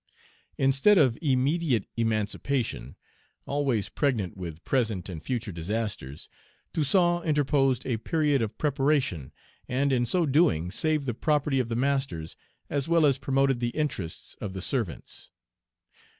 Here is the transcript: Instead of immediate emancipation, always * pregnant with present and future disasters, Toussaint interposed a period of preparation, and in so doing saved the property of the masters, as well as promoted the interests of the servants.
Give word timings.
Instead 0.57 0.97
of 0.97 1.15
immediate 1.21 1.85
emancipation, 1.95 2.95
always 3.45 3.87
* 3.89 3.89
pregnant 3.99 4.35
with 4.35 4.63
present 4.63 5.07
and 5.09 5.21
future 5.21 5.51
disasters, 5.51 6.27
Toussaint 6.73 7.21
interposed 7.23 7.85
a 7.85 7.97
period 7.97 8.41
of 8.41 8.57
preparation, 8.57 9.31
and 9.67 9.93
in 9.93 10.07
so 10.07 10.25
doing 10.25 10.71
saved 10.71 11.05
the 11.05 11.13
property 11.13 11.59
of 11.59 11.69
the 11.69 11.75
masters, 11.75 12.35
as 12.67 12.87
well 12.87 13.05
as 13.05 13.19
promoted 13.19 13.59
the 13.59 13.69
interests 13.77 14.35
of 14.41 14.53
the 14.53 14.61
servants. 14.63 15.29